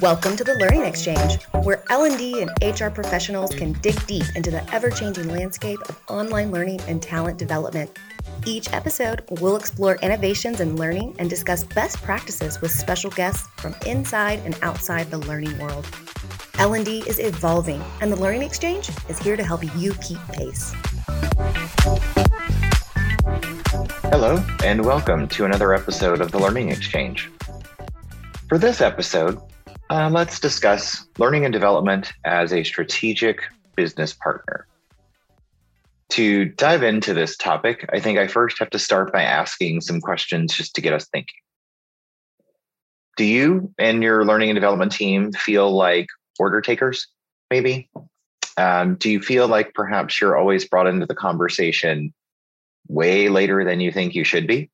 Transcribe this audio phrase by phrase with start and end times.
[0.00, 4.62] Welcome to the Learning Xchange, where L&D and HR professionals can dig deep into the
[4.72, 7.90] ever-changing landscape of online learning and talent development.
[8.46, 13.74] Each episode, we'll explore innovations in learning and discuss best practices with special guests from
[13.84, 15.88] inside and outside the learning world.
[16.58, 20.72] L&D is evolving, and the Learning Xchange is here to help you keep pace.
[24.10, 27.28] Hello, and welcome to another episode of the Learning Xchange.
[28.48, 29.38] For this episode,
[29.90, 33.42] uh, let's discuss learning and development as a strategic
[33.76, 34.66] business partner.
[36.10, 40.00] To dive into this topic, I think I first have to start by asking some
[40.00, 41.40] questions just to get us thinking.
[43.18, 46.06] Do you and your learning and development team feel like
[46.38, 47.08] order takers,
[47.50, 47.90] maybe?
[48.56, 52.14] Um, do you feel like perhaps you're always brought into the conversation
[52.88, 54.70] way later than you think you should be?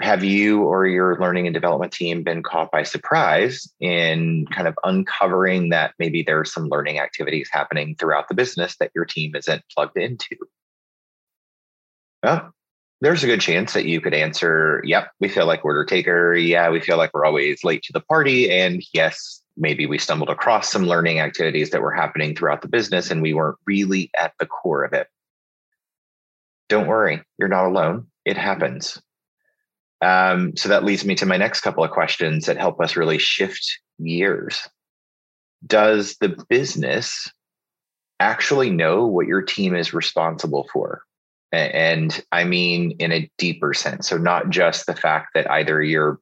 [0.00, 4.74] Have you or your learning and development team been caught by surprise in kind of
[4.84, 9.34] uncovering that maybe there are some learning activities happening throughout the business that your team
[9.36, 10.36] isn't plugged into?
[12.22, 12.54] Well,
[13.02, 16.34] there's a good chance that you could answer, yep, we feel like order taker.
[16.34, 18.50] Yeah, we feel like we're always late to the party.
[18.50, 23.10] And yes, maybe we stumbled across some learning activities that were happening throughout the business
[23.10, 25.08] and we weren't really at the core of it
[26.70, 28.06] don't worry, you're not alone.
[28.24, 29.02] It happens.
[30.00, 33.18] Um, so that leads me to my next couple of questions that help us really
[33.18, 34.66] shift gears.
[35.66, 37.30] Does the business
[38.18, 41.02] actually know what your team is responsible for?
[41.52, 44.08] And I mean in a deeper sense.
[44.08, 46.20] So, not just the fact that either you're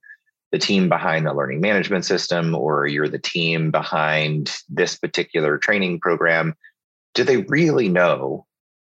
[0.51, 6.01] the team behind the learning management system or you're the team behind this particular training
[6.01, 6.55] program.
[7.13, 8.47] Do they really know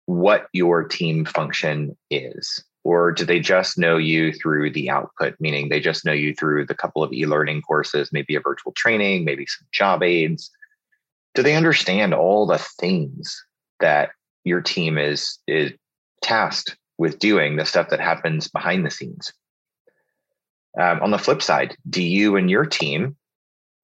[0.06, 2.62] what your team function is?
[2.84, 6.66] Or do they just know you through the output, meaning they just know you through
[6.66, 10.50] the couple of e learning courses, maybe a virtual training, maybe some job aids?
[11.34, 13.42] Do they understand all the things
[13.80, 14.10] that
[14.44, 15.72] your team is, is
[16.22, 19.32] tasked with doing, the stuff that happens behind the scenes?
[20.78, 23.16] Um, on the flip side, do you and your team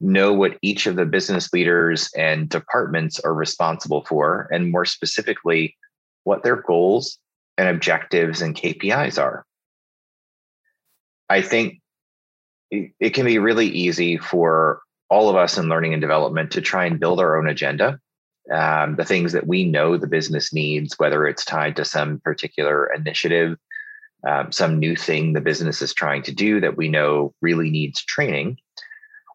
[0.01, 4.49] know what each of the business leaders and departments are responsible for?
[4.53, 5.77] And more specifically,
[6.25, 7.19] what their goals
[7.57, 9.45] and objectives and KPIs are.
[11.29, 11.81] I think
[12.71, 16.87] it, can be really easy for all of us in learning and development to try
[16.87, 17.99] and build our own agenda.
[18.53, 22.93] Um, the things that we know the business needs, whether it's tied to some particular
[22.93, 23.59] initiative,
[24.27, 28.05] um, some new thing the business is trying to do that we know really needs
[28.05, 28.59] training,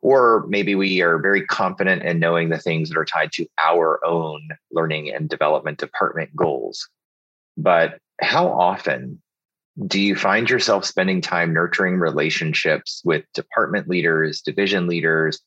[0.05, 3.99] or maybe we are very confident in knowing the things that are tied to our
[4.05, 6.87] own learning and development department goals.
[7.57, 9.19] But how often
[9.87, 15.39] do you find yourself spending time nurturing relationships with department leaders, division leaders,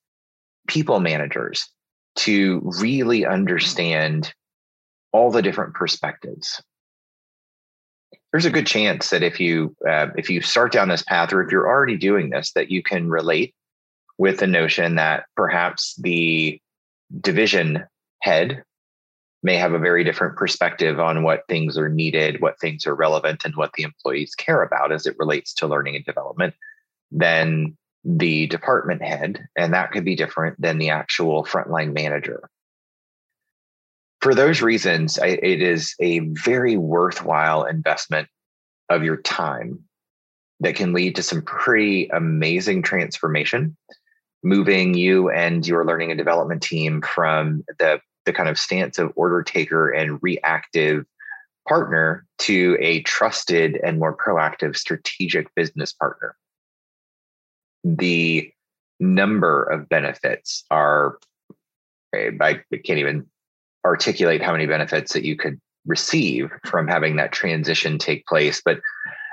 [0.67, 1.69] people managers
[2.17, 4.35] to really understand
[5.13, 6.61] all the different perspectives?
[8.33, 11.45] There's a good chance that if you uh, if you start down this path, or
[11.45, 13.55] if you're already doing this, that you can relate
[14.19, 16.61] with the notion that perhaps the
[17.21, 17.85] division
[18.21, 18.65] head
[19.43, 23.45] may have a very different perspective on what things are needed, what things are relevant,
[23.45, 26.55] and what the employees care about as it relates to learning and development
[27.13, 29.47] than the department head.
[29.57, 32.51] And that could be different than the actual frontline manager.
[34.21, 38.29] For those reasons, I, it is a very worthwhile investment
[38.89, 39.85] of your time
[40.61, 43.77] that can lead to some pretty amazing transformation
[44.43, 49.11] moving you and your learning and development team from the the kind of stance of
[49.17, 51.07] order taker and reactive
[51.67, 56.37] partner to a trusted and more proactive strategic business partner.
[57.85, 58.53] The
[59.01, 61.19] number of benefits are,
[62.15, 63.27] I can't even
[63.85, 68.81] articulate how many benefits that you could receive from having that transition take place, but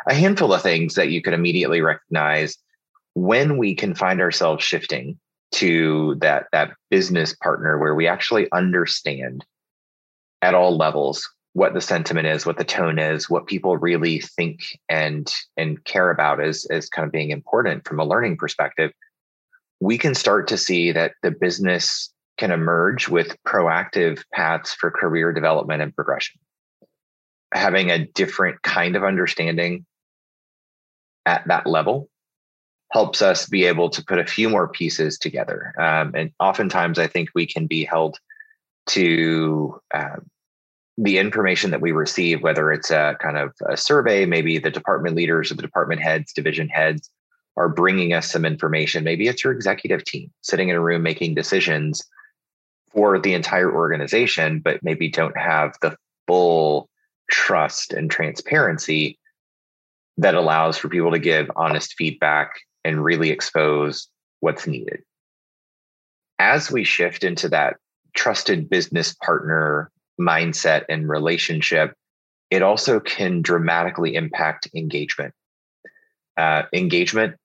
[0.07, 2.57] a handful of things that you could immediately recognize
[3.15, 5.19] when we can find ourselves shifting
[5.53, 9.45] to that that business partner where we actually understand
[10.41, 14.59] at all levels what the sentiment is what the tone is what people really think
[14.89, 18.91] and and care about as as kind of being important from a learning perspective
[19.79, 25.31] we can start to see that the business can emerge with proactive paths for career
[25.31, 26.39] development and progression.
[27.53, 29.85] Having a different kind of understanding
[31.25, 32.09] at that level
[32.91, 35.73] helps us be able to put a few more pieces together.
[35.79, 38.17] Um, and oftentimes, I think we can be held
[38.87, 40.17] to uh,
[40.97, 45.15] the information that we receive, whether it's a kind of a survey, maybe the department
[45.15, 47.09] leaders or the department heads, division heads
[47.57, 49.03] are bringing us some information.
[49.03, 52.03] Maybe it's your executive team sitting in a room making decisions
[52.91, 55.97] for the entire organization, but maybe don't have the
[56.27, 56.89] full
[57.29, 59.19] trust and transparency
[60.17, 64.07] that allows for people to give honest feedback and really expose
[64.39, 65.01] what's needed.
[66.39, 67.77] As we shift into that
[68.15, 71.93] trusted business partner mindset and relationship,
[72.49, 75.33] it also can dramatically impact engagement.
[76.37, 77.35] Uh, engagement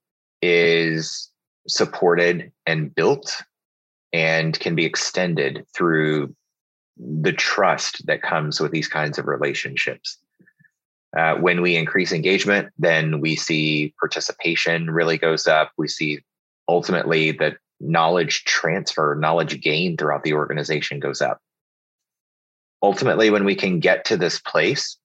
[0.43, 1.31] is
[1.67, 3.43] supported and built
[4.13, 6.35] and can be extended through
[6.97, 10.19] the trust that comes with these kinds of relationships.
[11.17, 15.73] Uh, when we increase engagement, then we see participation really goes up.
[15.77, 16.21] We see
[16.69, 21.39] ultimately that knowledge transfer, knowledge gain throughout the organization goes up.
[22.83, 24.97] Ultimately, when we can get to this place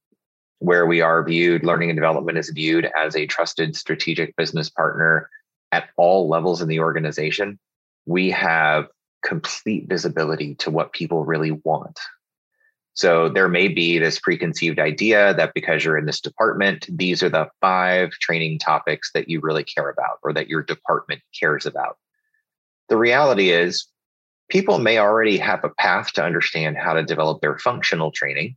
[0.59, 5.29] where we are viewed, learning and development is viewed as a trusted strategic business partner
[5.71, 7.59] at all levels in the organization,
[8.05, 8.87] we have
[9.25, 11.99] complete visibility to what people really want.
[12.95, 17.29] So there may be this preconceived idea that because you're in this department, these are
[17.29, 21.97] the five training topics that you really care about or that your department cares about.
[22.87, 23.85] The reality is,
[24.49, 28.55] people may already have a path to understand how to develop their functional training,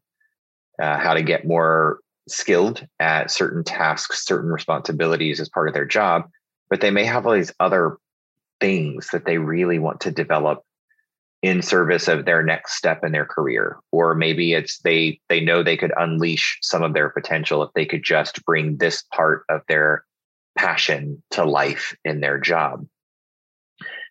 [0.81, 1.99] uh, how to get more
[2.29, 6.29] skilled at certain tasks, certain responsibilities as part of their job,
[6.71, 7.97] but they may have all these other
[8.61, 10.63] things that they really want to develop
[11.43, 13.79] in service of their next step in their career.
[13.93, 17.87] Or maybe it's they they know they could unleash some of their potential if they
[17.87, 20.05] could just bring this part of their
[20.57, 22.87] passion to life in their job.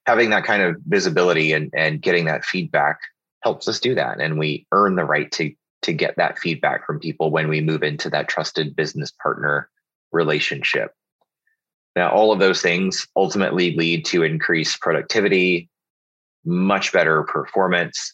[0.05, 2.99] Having that kind of visibility and and getting that feedback
[3.43, 4.21] helps us do that.
[4.21, 5.53] And we earn the right to
[5.83, 9.69] to get that feedback from people when we move into that trusted business partner
[10.11, 10.93] relationship.
[11.95, 15.69] Now, all of those things ultimately lead to increased productivity,
[16.47, 18.13] much better performance,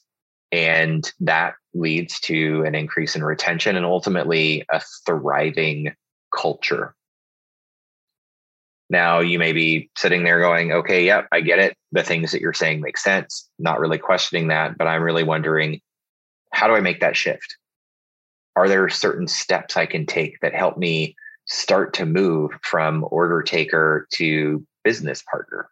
[0.51, 5.94] and that leads to an increase in retention and ultimately a thriving
[6.35, 6.95] culture.
[8.89, 11.75] Now, you may be sitting there going, okay, yep, I get it.
[11.91, 13.50] The things that you're saying make sense.
[13.57, 15.80] Not really questioning that, but I'm really wondering
[16.51, 17.57] how do I make that shift?
[18.56, 21.15] Are there certain steps I can take that help me
[21.45, 25.69] start to move from order taker to business partner?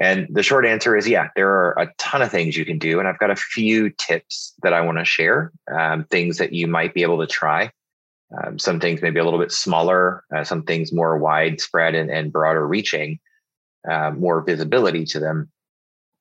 [0.00, 2.98] And the short answer is yeah, there are a ton of things you can do.
[2.98, 6.66] And I've got a few tips that I want to share, um, things that you
[6.66, 7.70] might be able to try.
[8.34, 12.32] Um, some things maybe a little bit smaller, uh, some things more widespread and, and
[12.32, 13.20] broader reaching,
[13.88, 15.50] uh, more visibility to them.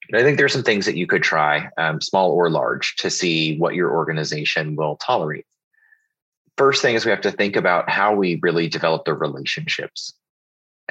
[0.09, 3.09] But I think there's some things that you could try, um, small or large, to
[3.09, 5.45] see what your organization will tolerate
[6.61, 10.13] first thing is we have to think about how we really develop the relationships.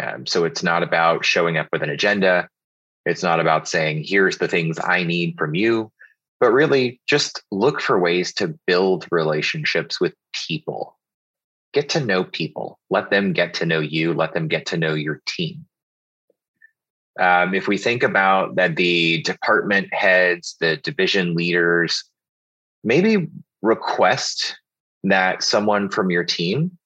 [0.03, 2.49] Um, so it's not about showing up with an agenda.
[3.11, 5.91] It's not about saying, here's the things I need from you,
[6.39, 10.15] but really just look for ways to build relationships with
[10.47, 10.97] people.
[11.73, 12.79] Get to know people.
[12.89, 14.15] Let them get to know you.
[14.15, 15.67] Let them get to know your team.
[17.19, 22.05] Um, if we think about that, the department heads, the division leaders,
[22.85, 23.29] maybe
[23.61, 24.57] request
[25.03, 26.79] that someone from your team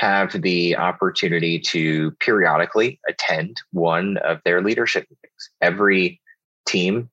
[0.00, 5.50] have the opportunity to periodically attend one of their leadership meetings.
[5.60, 6.22] Every
[6.64, 7.10] team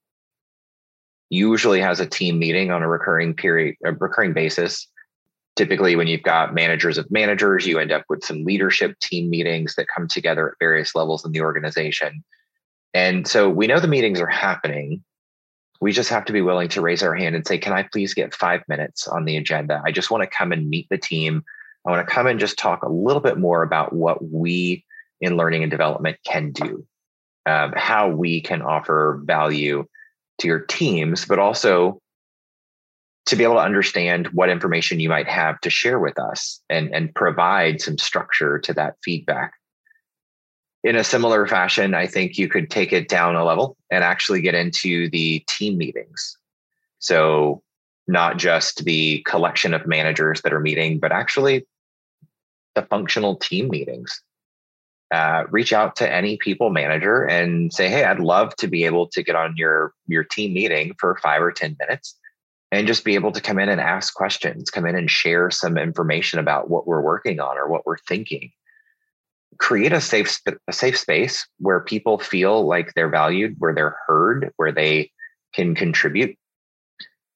[1.30, 4.88] usually has a team meeting on a recurring period, a recurring basis.
[5.58, 9.76] Typically, when you've got managers of managers, you end up with some leadership team meetings
[9.76, 12.24] that come together at various levels in the organization.
[12.94, 15.04] And so we know the meetings are happening,
[15.82, 18.14] we just have to be willing to raise our hand and say, Can I please
[18.14, 19.82] get five minutes on the agenda?
[19.86, 21.44] I just want to come and meet the team.
[21.88, 24.84] I want to come and just talk a little bit more about what we
[25.22, 26.86] in learning and development can do,
[27.46, 29.86] um, how we can offer value
[30.40, 32.00] to your teams, but also
[33.26, 36.94] to be able to understand what information you might have to share with us and,
[36.94, 39.54] and provide some structure to that feedback
[40.84, 44.42] in a similar fashion, I think you could take it down a level and actually
[44.42, 46.38] get into the team meetings.
[47.00, 47.62] So,
[48.08, 51.68] not just the collection of managers that are meeting, but actually
[52.78, 54.22] the functional team meetings.
[55.10, 59.08] Uh, reach out to any people manager and say, "Hey, I'd love to be able
[59.08, 62.16] to get on your your team meeting for five or ten minutes,
[62.72, 65.78] and just be able to come in and ask questions, come in and share some
[65.78, 68.52] information about what we're working on or what we're thinking."
[69.58, 74.52] create a safe a safe space where people feel like they're valued, where they're heard,
[74.58, 75.12] where they
[75.54, 76.38] can contribute.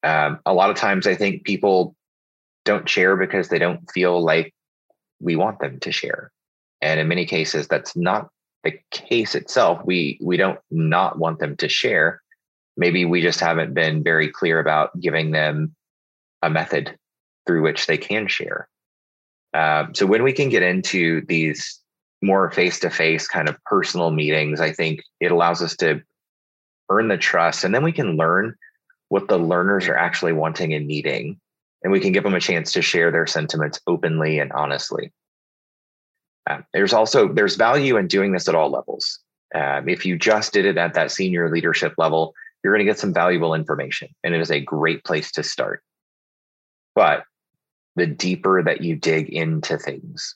[0.03, 1.95] Um, a lot of times, I think people
[2.65, 4.53] don't share because they don't feel like
[5.21, 6.31] we want them to share,
[6.81, 8.29] and in many cases, that's not
[8.63, 12.21] the case itself, we we don't not want them to share.
[12.77, 15.75] Maybe we just haven't been very clear about giving them
[16.41, 16.97] a method
[17.45, 18.67] through which they can share.
[19.53, 21.79] Um, so when we can get into these
[22.21, 26.01] more face-to-face kind of personal meetings, I think it allows us to
[26.89, 28.55] earn the trust, and then we can learn
[29.09, 31.39] what the learners are actually wanting and needing,
[31.83, 35.11] and we can give them a chance to share their sentiments openly and honestly.
[36.49, 39.19] Uh, there's also there's value in doing this at all levels.
[39.53, 42.33] Um, if you just did it at that senior leadership level,
[42.63, 45.83] you're going to get some valuable information, and it is a great place to start.
[46.95, 47.23] But
[47.95, 50.35] the deeper that you dig into things,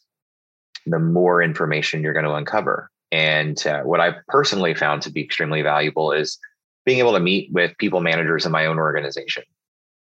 [0.85, 2.89] the more information you're going to uncover.
[3.11, 6.37] And uh, what I've personally found to be extremely valuable is
[6.85, 9.43] being able to meet with people managers in my own organization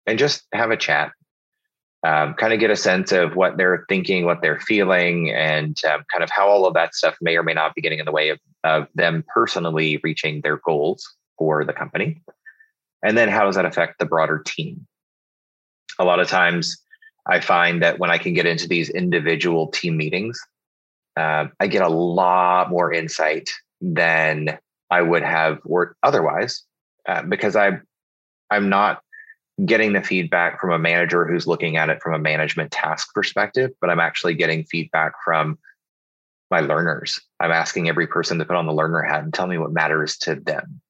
[0.07, 1.13] and just have a chat
[2.05, 6.05] um, kind of get a sense of what they're thinking, what they're feeling, and um,
[6.11, 8.13] kind of how all of that stuff may or may not be getting in the
[8.13, 12.21] way of, of them personally reaching their goals for the company.
[13.05, 14.87] And then how does that affect the broader team?
[15.99, 16.77] A lot of times
[17.27, 20.41] I find that when I can get into these individual team meetings,
[21.17, 24.59] uh, I get a lot more insight than
[24.91, 26.65] I would have worked otherwise
[27.09, 27.79] uh, because I
[28.51, 29.03] I'm not
[29.65, 33.71] getting the feedback from a manager who's looking at it from a management task perspective,
[33.81, 35.59] but I'm actually getting feedback from
[36.51, 37.21] my learners.
[37.41, 40.17] I'm asking every person to put on the learner hat and tell me what matters
[40.19, 40.81] to them.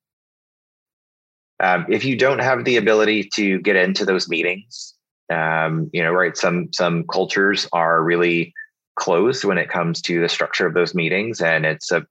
[1.60, 4.94] Um, if you don't have the ability to get into those meetings,
[5.32, 6.36] um, you know, right?
[6.36, 8.52] Some some cultures are really
[8.96, 12.04] closed when it comes to the structure of those meetings, and it's a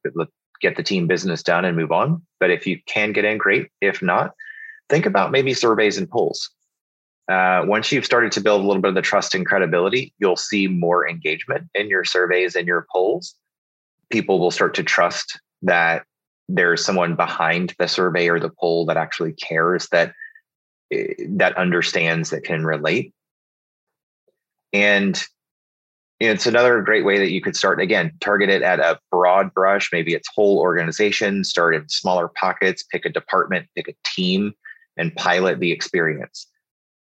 [0.62, 2.22] get the team business done and move on.
[2.39, 3.67] But if you can get in, great.
[3.81, 4.31] If not,
[4.92, 6.52] think about maybe surveys and polls.
[7.32, 10.36] Uh, once you've started to build a little bit of the trust and credibility, you'll
[10.36, 13.36] see more engagement in your surveys and your polls.
[14.12, 16.04] People will start to trust that
[16.50, 20.14] there's someone behind the survey or the poll that actually cares, that
[20.92, 23.14] eh, that understands, that can relate.
[24.74, 25.24] And
[26.20, 29.90] it's another great way that you could start again target it at a broad brush
[29.92, 34.54] maybe it's whole organization start in smaller pockets pick a department pick a team
[34.98, 36.48] and pilot the experience.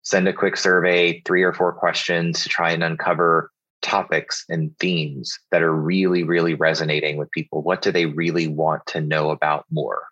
[0.03, 3.51] Send a quick survey, three or four questions to try and uncover
[3.83, 7.63] topics and themes that are really, really resonating with people.
[7.63, 10.05] What do they really want to know about more?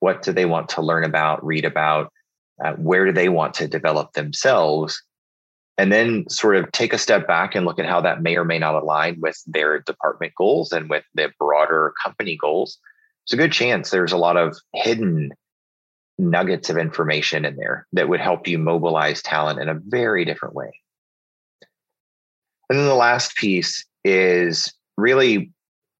[0.00, 2.12] What do they want to learn about, read about?
[2.64, 5.02] Uh, where do they want to develop themselves?
[5.76, 8.44] And then sort of take a step back and look at how that may or
[8.44, 12.78] may not align with their department goals and with the broader company goals.
[13.24, 15.32] It's a good chance there's a lot of hidden
[16.18, 20.54] nuggets of information in there that would help you mobilize talent in a very different
[20.54, 20.80] way.
[22.70, 25.52] And then the last piece is really,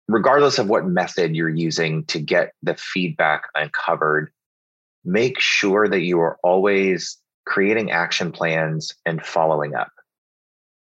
[0.09, 4.33] regardless of what method you're using to get the feedback uncovered,
[5.05, 9.91] make sure that you are always creating action plans and following up.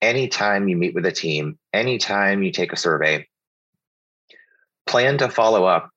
[0.01, 3.27] Anytime you meet with a team, anytime you take a survey,
[4.85, 5.89] plan to follow up.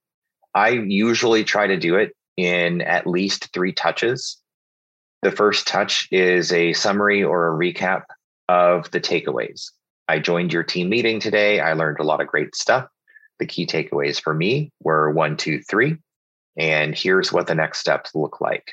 [0.55, 4.38] I usually try to do it in at least three touches.
[5.23, 8.02] The first touch is a summary or a recap
[8.49, 9.71] of the takeaways.
[10.09, 11.61] I joined your team meeting today.
[11.61, 12.88] I learned a lot of great stuff.
[13.38, 15.97] The key takeaways for me were one, two, three.
[16.57, 18.73] And here's what the next steps look like.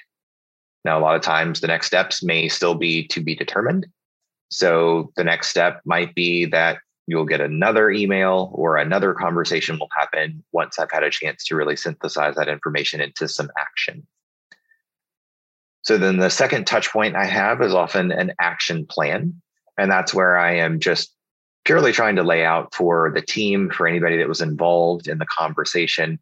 [0.86, 3.88] Now, a lot of times the next steps may still be to be determined.
[4.50, 9.89] So the next step might be that you'll get another email or another conversation will
[9.98, 14.07] happen once I've had a chance to really synthesize that information into some action.
[15.81, 19.41] So then the second touch point I have is often an action plan.
[19.77, 21.13] And that's where I am just
[21.65, 25.25] purely trying to lay out for the team, for anybody that was involved in the
[25.25, 26.19] conversation.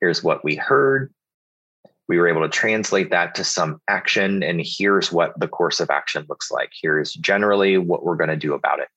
[0.00, 1.12] Here's what we heard.
[2.06, 4.42] We were able to translate that to some action.
[4.42, 6.70] And here's what the course of action looks like.
[6.78, 8.88] Here's generally what we're going to do about it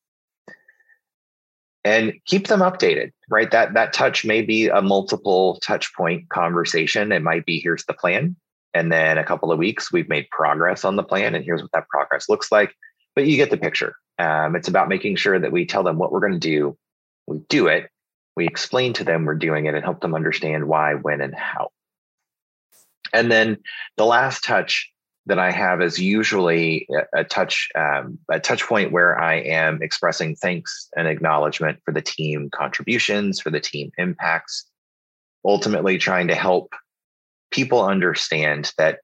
[1.84, 3.50] and keep them updated right?
[3.50, 7.10] That that touch may be a multiple touch point conversation.
[7.10, 8.36] It might be here's the plan
[8.74, 11.72] and then a couple of weeks we've made progress on the plan and here's what
[11.72, 12.74] that progress looks like.
[13.16, 13.96] But you get the picture.
[14.18, 16.76] Um, it's about making sure that we tell them what we're going to do.
[17.26, 17.88] We do it.
[18.36, 21.70] We explain to them we're doing it and help them understand why when and how.
[23.14, 23.58] And then
[23.96, 24.91] the last touch
[25.26, 30.34] that I have is usually a, touch um, a touch point where I am expressing
[30.34, 34.66] thanks and acknowledgement for the team contributions, for the team impacts,
[35.44, 36.74] ultimately trying to help
[37.50, 38.98] people understand that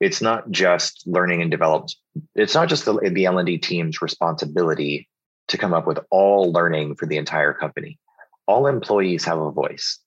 [0.00, 1.96] it's not just learning and developed.
[2.36, 5.08] It's not just the, the L&D team's responsibility
[5.48, 7.98] to come up with all learning for the entire company.
[8.46, 9.98] All employees have a voice.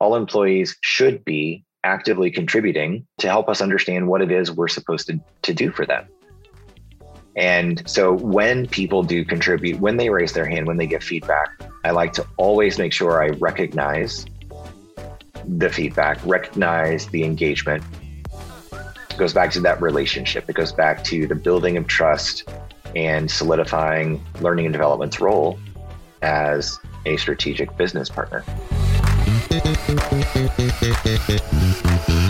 [0.00, 5.06] all employees should be actively contributing to help us understand what it is we're supposed
[5.08, 6.06] to, to do for them.
[7.36, 11.48] And so when people do contribute, when they raise their hand, when they give feedback,
[11.84, 14.26] I like to always make sure I recognize
[15.46, 17.82] the feedback, recognize the engagement.
[18.72, 20.48] It goes back to that relationship.
[20.48, 22.48] It goes back to the building of trust
[22.94, 25.58] and solidifying learning and development's role
[26.20, 28.44] as a strategic business partner.
[29.94, 31.28] Thank
[32.08, 32.21] you.